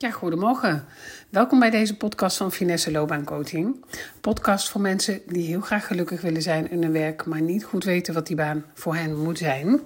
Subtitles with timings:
[0.00, 0.84] Ja, goedemorgen.
[1.28, 3.84] Welkom bij deze podcast van Finesse Loopbaancoaching.
[4.20, 7.84] Podcast voor mensen die heel graag gelukkig willen zijn in hun werk, maar niet goed
[7.84, 9.80] weten wat die baan voor hen moet zijn.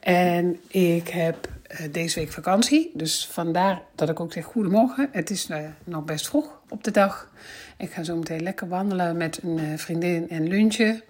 [0.00, 5.08] En ik heb uh, deze week vakantie, dus vandaar dat ik ook zeg goedemorgen.
[5.12, 7.30] Het is uh, nog best vroeg op de dag.
[7.76, 11.02] Ik ga zo meteen lekker wandelen met een uh, vriendin en lunchen.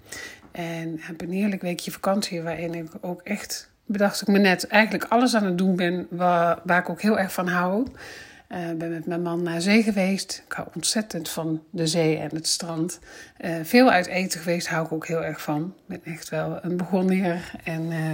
[0.51, 5.05] En heb een heerlijk weekje vakantie waarin ik ook echt bedacht ik me net eigenlijk
[5.05, 7.87] alles aan het doen ben waar, waar ik ook heel erg van hou.
[8.53, 10.43] Uh, ben met mijn man naar zee geweest.
[10.47, 12.99] Ik hou ontzettend van de zee en het strand.
[13.41, 15.75] Uh, veel uit eten geweest, hou ik ook heel erg van.
[15.89, 17.51] Ik ben echt wel een begonnier.
[17.65, 18.13] En uh,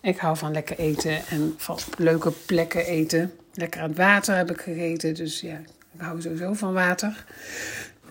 [0.00, 3.32] ik hou van lekker eten en van leuke plekken eten.
[3.54, 5.14] Lekker aan het water heb ik gegeten.
[5.14, 5.60] Dus ja,
[5.92, 7.24] ik hou sowieso van water.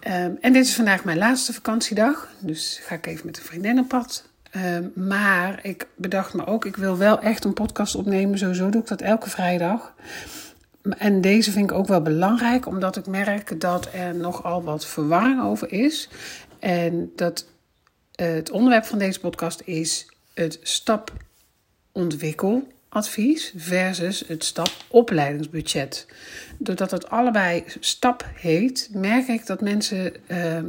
[0.08, 2.30] Um, en dit is vandaag mijn laatste vakantiedag.
[2.40, 4.30] Dus ga ik even met een vriendin pad.
[4.56, 8.38] Um, maar ik bedacht me ook, ik wil wel echt een podcast opnemen.
[8.38, 9.94] Sowieso doe ik dat elke vrijdag.
[10.98, 15.44] En deze vind ik ook wel belangrijk, omdat ik merk dat er nogal wat verwarring
[15.44, 16.10] over is.
[16.60, 17.46] En dat
[18.22, 26.08] uh, het onderwerp van deze podcast is het stapontwikkeladvies versus het stapopleidingsbudget.
[26.58, 30.60] Doordat het allebei stap heet, merk ik dat mensen uh,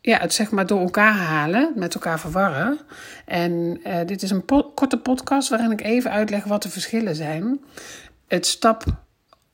[0.00, 2.78] ja, het zeg maar door elkaar halen, met elkaar verwarren.
[3.24, 7.60] En uh, dit is een korte podcast waarin ik even uitleg wat de verschillen zijn
[8.26, 8.84] het stap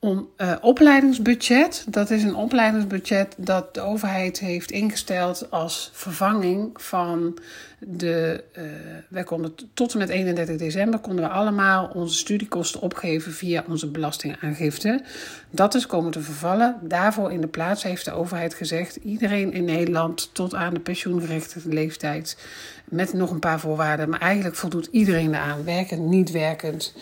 [0.03, 1.85] om, uh, opleidingsbudget.
[1.87, 7.37] Dat is een opleidingsbudget dat de overheid heeft ingesteld als vervanging van
[7.79, 8.43] de.
[8.57, 8.63] Uh,
[9.09, 13.87] wij konden tot en met 31 december konden we allemaal onze studiekosten opgeven via onze
[13.87, 15.03] belastingaangifte.
[15.49, 16.79] Dat is komen te vervallen.
[16.81, 21.69] Daarvoor in de plaats heeft de overheid gezegd: iedereen in Nederland tot aan de pensioengerechtigde
[21.69, 22.37] leeftijd.
[22.85, 26.93] Met nog een paar voorwaarden, maar eigenlijk voldoet iedereen eraan, werkend, niet werkend.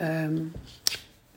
[0.00, 0.52] Um,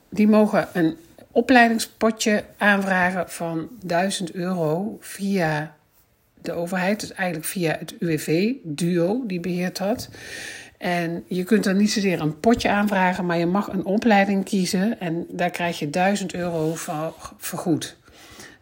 [0.08, 0.96] die mogen een
[1.30, 5.74] opleidingspotje aanvragen van 1000 euro via
[6.42, 7.00] de overheid.
[7.00, 10.08] Dus eigenlijk via het UWV, DUO, die beheert dat.
[10.78, 15.00] En je kunt er niet zozeer een potje aanvragen, maar je mag een opleiding kiezen
[15.00, 17.96] en daar krijg je 1000 euro voor vergoed.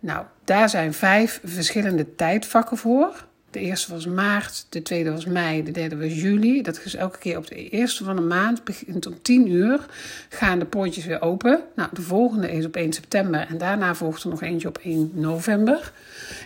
[0.01, 3.27] Nou, daar zijn vijf verschillende tijdvakken voor.
[3.55, 6.63] De eerste was maart, de tweede was mei, de derde was juli.
[6.63, 9.87] Dat is elke keer op de eerste van de maand, begint om 10 uur,
[10.29, 11.61] gaan de poortjes weer open.
[11.77, 15.11] Nou, de volgende is op 1 september en daarna volgt er nog eentje op 1
[15.15, 15.93] november.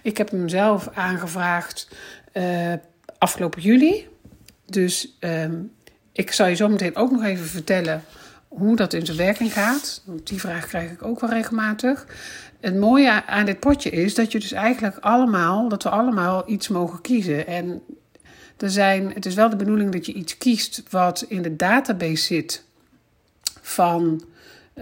[0.03, 1.89] Ik heb hem zelf aangevraagd
[2.33, 2.73] uh,
[3.19, 4.09] afgelopen juli.
[4.67, 5.73] Dus um,
[6.13, 8.05] ik zal je zo meteen ook nog even vertellen
[8.49, 10.03] hoe dat in zijn werking gaat.
[10.05, 12.07] Want die vraag krijg ik ook wel regelmatig.
[12.61, 16.69] Het mooie aan dit potje is dat je dus eigenlijk allemaal, dat we allemaal iets
[16.69, 17.47] mogen kiezen.
[17.47, 17.83] En
[18.57, 22.23] er zijn, het is wel de bedoeling dat je iets kiest wat in de database
[22.23, 22.65] zit
[23.61, 24.23] van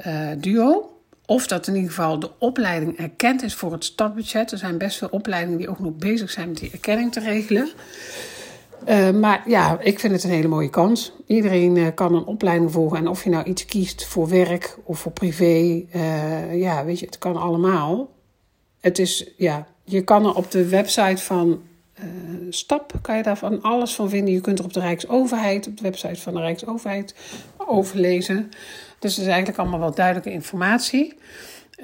[0.06, 0.90] uh, Duo.
[1.26, 4.52] Of dat in ieder geval de opleiding erkend is voor het stadbudget.
[4.52, 7.70] Er zijn best veel opleidingen die ook nog bezig zijn met die erkenning te regelen.
[8.86, 11.12] Uh, maar ja, ik vind het een hele mooie kans.
[11.26, 12.98] Iedereen uh, kan een opleiding volgen.
[12.98, 17.06] En of je nou iets kiest voor werk of voor privé, uh, ja, weet je,
[17.06, 18.08] het kan allemaal.
[18.80, 21.62] Het is, ja, je kan er op de website van
[22.50, 24.34] Stap, kan je daar van alles van vinden.
[24.34, 27.14] Je kunt er op de Rijksoverheid, op de website van de Rijksoverheid,
[27.56, 28.50] over lezen.
[28.98, 31.14] Dus het is eigenlijk allemaal wel duidelijke informatie.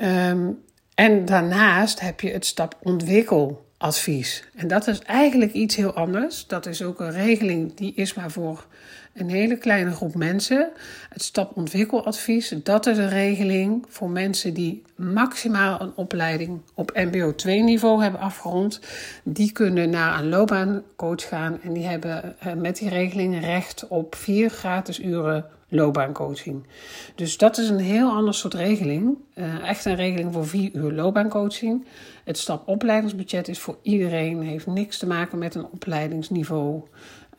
[0.03, 0.59] Um,
[0.95, 4.45] en daarnaast heb je het Stap Ontwikkel advies.
[4.55, 6.47] En dat is eigenlijk iets heel anders.
[6.47, 8.67] Dat is ook een regeling die is maar voor
[9.15, 10.71] een hele kleine groep mensen.
[11.09, 17.63] Het stapontwikkeladvies, dat is een regeling voor mensen die maximaal een opleiding op MBO 2
[17.63, 18.81] niveau hebben afgerond.
[19.23, 24.15] Die kunnen naar een loopbaancoach gaan en die hebben eh, met die regeling recht op
[24.15, 26.67] vier gratis uren loopbaancoaching.
[27.15, 29.17] Dus dat is een heel ander soort regeling.
[29.35, 31.87] Uh, echt een regeling voor vier uur loopbaancoaching.
[32.25, 36.83] Het stapopleidingsbudget is voor iedereen, heeft niks te maken met een opleidingsniveau.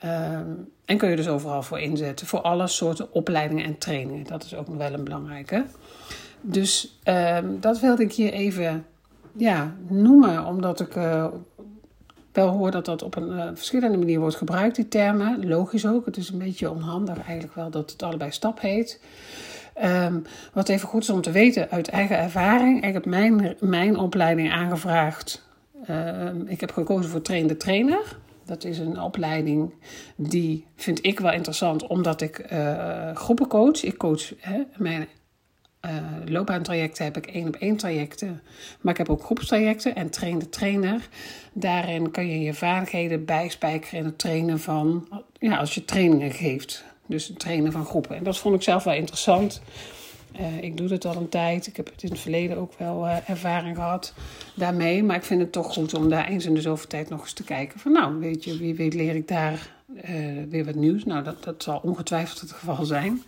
[0.06, 0.38] Uh,
[0.86, 2.28] en kun je dus overal voor inzetten.
[2.28, 4.26] Voor alle soorten opleidingen en trainingen.
[4.26, 5.66] Dat is ook nog wel een belangrijke.
[6.42, 8.86] Dus uh, dat wilde ik hier even
[9.38, 11.26] ja, noemen, omdat ik uh,
[12.36, 15.48] wel hoor dat dat op een uh, verschillende manier wordt gebruikt, die termen.
[15.48, 16.06] Logisch ook.
[16.06, 19.02] Het is een beetje onhandig eigenlijk wel dat het allebei stap heet.
[19.84, 22.86] Um, wat even goed is om te weten uit eigen ervaring.
[22.86, 25.48] Ik heb mijn, mijn opleiding aangevraagd.
[25.90, 28.18] Um, ik heb gekozen voor train de trainer.
[28.46, 29.74] Dat is een opleiding
[30.16, 33.84] die vind ik wel interessant, omdat ik uh, groepen coach.
[33.84, 35.08] Ik coach hè, mijn
[35.86, 35.92] uh,
[36.26, 38.42] loopbaantrajecten heb ik één op één trajecten.
[38.82, 41.08] Maar ik heb ook groepstrajecten en train de trainer.
[41.54, 45.08] Daarin kan je je vaardigheden bijspijkeren en het trainen van,
[45.40, 46.84] ja, als je trainingen geeft.
[47.06, 48.16] Dus het trainen van groepen.
[48.16, 49.62] En dat vond ik zelf wel interessant.
[50.40, 51.68] Uh, ik doe het al een tijd.
[51.68, 54.14] Ik heb het in het verleden ook wel uh, ervaring gehad
[54.56, 55.04] daarmee.
[55.04, 57.34] Maar ik vind het toch goed om daar eens in de zoveel tijd nog eens
[57.34, 57.80] te kijken.
[57.80, 59.72] Van nou, weet je, wie weet leer ik daar
[60.50, 61.04] weer wat nieuws.
[61.04, 63.22] Nou, dat, dat zal ongetwijfeld het geval zijn.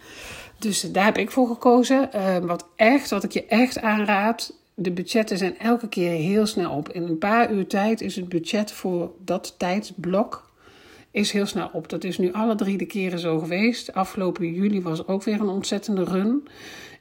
[0.60, 2.10] Dus daar heb ik voor gekozen.
[2.46, 4.54] wat echt, wat ik je echt aanraad.
[4.74, 6.90] De budgetten zijn elke keer heel snel op.
[6.90, 10.46] In een paar uur tijd is het budget voor dat tijdsblok
[11.16, 11.90] is heel snel op.
[11.90, 13.94] Dat is nu alle drie de keren zo geweest.
[13.94, 16.48] Afgelopen juli was ook weer een ontzettende run.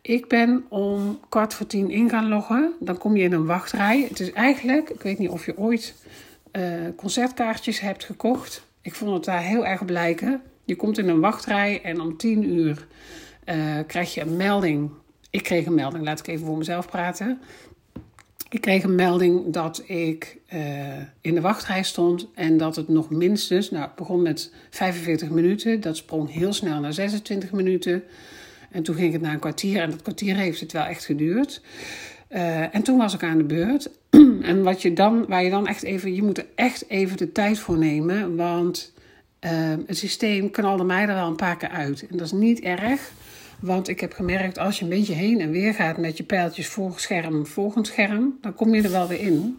[0.03, 2.73] Ik ben om kwart voor tien in gaan loggen.
[2.81, 4.07] Dan kom je in een wachtrij.
[4.09, 5.95] Het is eigenlijk, ik weet niet of je ooit
[6.53, 6.63] uh,
[6.97, 8.67] concertkaartjes hebt gekocht.
[8.81, 10.43] Ik vond het daar heel erg blijken.
[10.65, 12.87] Je komt in een wachtrij en om tien uur
[13.47, 14.91] uh, krijg je een melding.
[15.31, 17.41] Ik kreeg een melding, laat ik even voor mezelf praten.
[18.55, 20.61] Ik kreeg een melding dat ik uh,
[21.21, 25.81] in de wachtrij stond en dat het nog minstens, nou het begon met 45 minuten,
[25.81, 28.03] dat sprong heel snel naar 26 minuten.
[28.71, 31.61] En toen ging het naar een kwartier en dat kwartier heeft het wel echt geduurd.
[32.31, 33.91] Uh, en toen was ik aan de beurt.
[34.51, 37.33] en wat je dan, waar je dan echt even, je moet er echt even de
[37.33, 38.93] tijd voor nemen, want
[39.87, 42.07] het systeem knalde mij er wel een paar keer uit.
[42.07, 43.13] En dat is niet erg.
[43.61, 46.67] Want ik heb gemerkt, als je een beetje heen en weer gaat met je pijltjes
[46.67, 49.59] voor scherm, volgend scherm, dan kom je er wel weer in.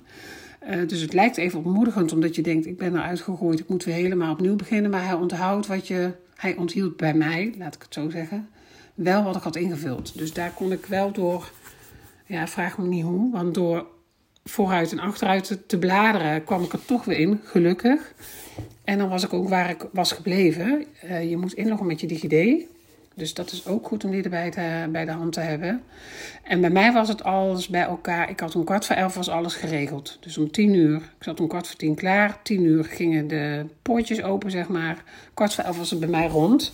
[0.69, 3.83] Uh, dus het lijkt even ontmoedigend, omdat je denkt, ik ben eruit gegooid, ik moet
[3.83, 4.91] weer helemaal opnieuw beginnen.
[4.91, 8.49] Maar hij onthoudt wat je, hij onthield bij mij, laat ik het zo zeggen,
[8.93, 10.17] wel wat ik had ingevuld.
[10.17, 11.51] Dus daar kon ik wel door,
[12.25, 13.85] ja, vraag me niet hoe, want door
[14.43, 18.13] vooruit en achteruit te bladeren kwam ik er toch weer in, gelukkig.
[18.83, 20.85] En dan was ik ook waar ik was gebleven.
[21.05, 22.65] Uh, je moet inloggen met je DigiD.
[23.15, 25.83] Dus dat is ook goed om die erbij te, bij de hand te hebben.
[26.43, 28.29] En bij mij was het alles bij elkaar.
[28.29, 30.17] Ik had om kwart voor elf was alles geregeld.
[30.19, 32.39] Dus om tien uur, ik zat om kwart voor tien klaar.
[32.43, 35.03] Tien uur gingen de poortjes open, zeg maar.
[35.33, 36.73] Kwart voor elf was het bij mij rond.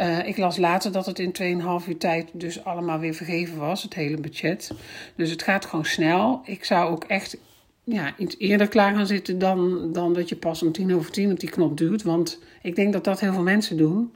[0.00, 3.82] Uh, ik las later dat het in 2,5 uur tijd dus allemaal weer vergeven was,
[3.82, 4.72] het hele budget.
[5.16, 6.40] Dus het gaat gewoon snel.
[6.44, 7.36] Ik zou ook echt
[7.84, 11.32] ja, iets eerder klaar gaan zitten dan, dan dat je pas om tien over tien
[11.32, 12.02] op die knop duwt.
[12.02, 14.12] Want ik denk dat dat heel veel mensen doen.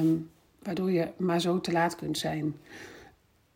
[0.00, 0.30] Um,
[0.62, 2.54] waardoor je maar zo te laat kunt zijn.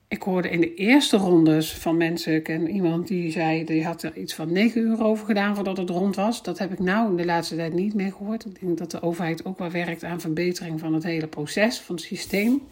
[0.08, 4.03] Ik hoorde in de eerste rondes van mensen, ik ken iemand die zei, die had
[4.03, 6.43] er iets van 9 uur over gedaan voordat het rond was.
[6.43, 8.44] Dat heb ik nou in de laatste tijd niet meer gehoord.
[8.44, 11.94] Ik denk dat de overheid ook wel werkt aan verbetering van het hele proces, van
[11.94, 12.62] het systeem.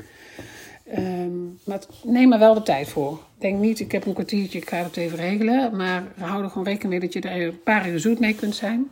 [0.99, 3.21] Um, maar neem er wel de tijd voor.
[3.39, 5.77] Denk niet, ik heb een kwartiertje, ik ga het even regelen.
[5.77, 8.55] Maar hou er gewoon rekening mee dat je er een paar uur zoet mee kunt
[8.55, 8.91] zijn.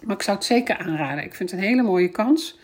[0.00, 1.24] Maar ik zou het zeker aanraden.
[1.24, 2.58] Ik vind het een hele mooie kans.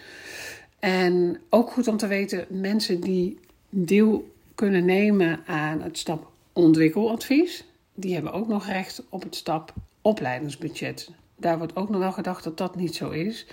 [0.81, 3.38] En ook goed om te weten, mensen die
[3.69, 9.75] deel kunnen nemen aan het stap ontwikkeladvies, die hebben ook nog recht op het stap
[10.03, 11.11] opleidingsbudget.
[11.37, 13.47] Daar wordt ook nog wel gedacht dat dat niet zo is.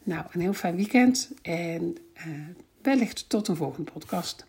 [0.04, 1.98] Nou, een heel fijn weekend en
[2.28, 2.34] uh,
[2.82, 4.46] wellicht tot een volgende podcast.